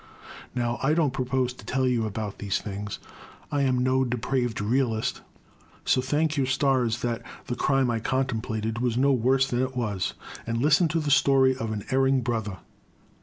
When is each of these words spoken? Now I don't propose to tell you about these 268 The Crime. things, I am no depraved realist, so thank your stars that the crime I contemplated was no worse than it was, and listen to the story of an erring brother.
Now 0.55 0.79
I 0.81 0.95
don't 0.95 1.13
propose 1.13 1.53
to 1.53 1.63
tell 1.63 1.87
you 1.87 2.07
about 2.07 2.39
these 2.39 2.57
268 2.57 2.99
The 2.99 3.05
Crime. 3.05 3.19
things, 3.19 3.49
I 3.51 3.61
am 3.67 3.83
no 3.83 4.03
depraved 4.03 4.59
realist, 4.59 5.21
so 5.85 6.01
thank 6.01 6.35
your 6.35 6.47
stars 6.47 7.03
that 7.03 7.21
the 7.45 7.55
crime 7.55 7.91
I 7.91 7.99
contemplated 7.99 8.79
was 8.79 8.97
no 8.97 9.11
worse 9.13 9.45
than 9.47 9.61
it 9.61 9.77
was, 9.77 10.15
and 10.47 10.57
listen 10.57 10.87
to 10.87 10.99
the 10.99 11.11
story 11.11 11.55
of 11.55 11.71
an 11.71 11.85
erring 11.91 12.21
brother. 12.21 12.57